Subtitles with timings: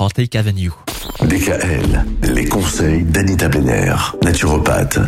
[0.00, 0.72] 30 Lake Avenue.
[1.24, 3.92] DKL, les conseils d'Anita Benner,
[4.24, 4.98] naturopathe.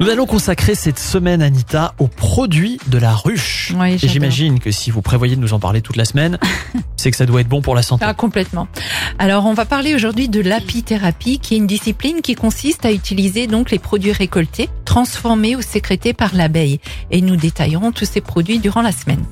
[0.00, 3.74] Nous allons consacrer cette semaine, Anita, aux produits de la ruche.
[3.78, 6.38] Oui, Et j'imagine que si vous prévoyez de nous en parler toute la semaine,
[6.96, 8.06] c'est que ça doit être bon pour la santé.
[8.08, 8.66] Ah, complètement.
[9.18, 13.46] Alors, on va parler aujourd'hui de l'apithérapie, qui est une discipline qui consiste à utiliser
[13.46, 16.80] donc les produits récoltés, transformés ou sécrétés par l'abeille.
[17.10, 19.22] Et nous détaillerons tous ces produits durant la semaine.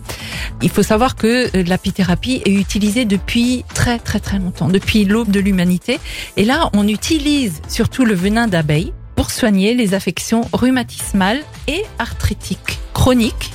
[0.61, 5.31] Il faut savoir que euh, l'apithérapie est utilisée depuis très très très longtemps, depuis l'aube
[5.31, 5.99] de l'humanité.
[6.37, 12.79] Et là, on utilise surtout le venin d'abeille pour soigner les affections rhumatismales et arthritiques
[12.95, 13.51] chroniques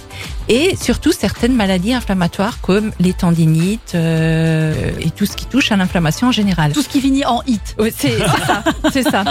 [0.50, 5.78] et surtout certaines maladies inflammatoires comme les tendinites euh, et tout ce qui touche à
[5.78, 6.74] l'inflammation en général.
[6.74, 7.78] Tout ce qui finit en hit.
[7.80, 9.24] Oui, c'est c'est ça, c'est ça.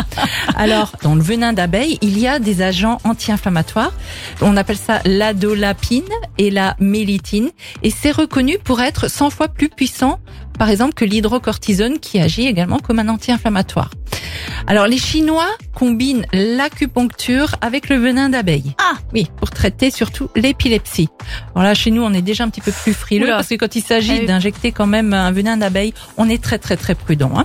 [0.57, 3.93] Alors, dans le venin d'abeille, il y a des agents anti-inflammatoires.
[4.41, 6.09] On appelle ça l'adolapine
[6.39, 7.51] et la mélitine.
[7.83, 10.19] Et c'est reconnu pour être 100 fois plus puissant,
[10.59, 13.91] par exemple, que l'hydrocortisone qui agit également comme un anti-inflammatoire.
[14.67, 18.75] Alors, les Chinois combinent l'acupuncture avec le venin d'abeille.
[18.79, 21.09] Ah Oui, pour traiter surtout l'épilepsie.
[21.55, 23.37] Alors là, chez nous, on est déjà un petit peu plus frileux Oula.
[23.37, 24.27] parce que quand il s'agit oui.
[24.27, 27.33] d'injecter quand même un venin d'abeille, on est très très très prudent.
[27.37, 27.45] Hein.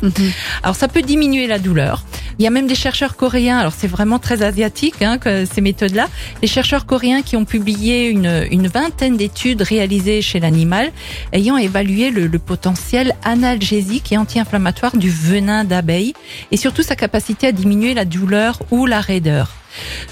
[0.64, 2.04] Alors ça peut diminuer la douleur.
[2.40, 5.62] Il y a même des chercheurs coréens, alors c'est vraiment très asiatique hein, que ces
[5.62, 6.08] méthodes-là,
[6.42, 10.92] des chercheurs coréens qui ont publié une, une vingtaine d'études réalisées chez l'animal
[11.34, 16.14] ayant évalué le, le potentiel analgésique et anti-inflammatoire du venin d'abeille
[16.52, 19.50] et surtout sa capacité à diminuer la douleur ou la raideur.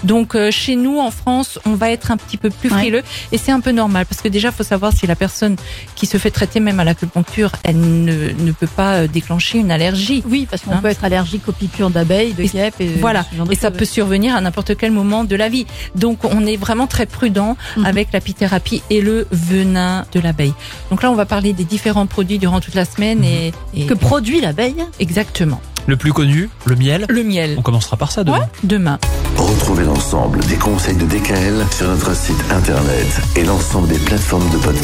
[0.03, 2.77] Donc euh, chez nous en France, on va être un petit peu plus Ouais.
[2.81, 5.55] frileux et c'est un peu normal parce que déjà faut savoir si la personne
[5.95, 9.71] qui se fait traiter même à l'acupuncture, elle ne, ne peut pas euh, déclencher une
[9.71, 10.23] allergie.
[10.27, 13.25] Oui, parce qu'on Hein peut être allergique aux piqûres d'abeilles, de guêpes et Voilà.
[13.31, 15.65] ce genre de Et ça peut survenir à n'importe quel moment de la vie.
[15.95, 17.85] Donc on est vraiment très prudent Mhm.
[17.85, 20.53] avec l'apithérapie et le venin de l'abeille.
[20.91, 23.95] Donc là on va parler des différents produits durant toute la semaine et, et- que
[23.95, 24.83] produit l'abeille?
[24.99, 25.59] exactement.
[25.87, 27.05] Le plus connu, le miel.
[27.09, 27.55] Le miel.
[27.59, 28.47] On commencera par ça demain.
[28.63, 28.97] Demain.
[29.37, 34.57] Retrouvez l'ensemble des conseils de DKL sur notre site internet et l'ensemble des plateformes de
[34.57, 34.83] podcast.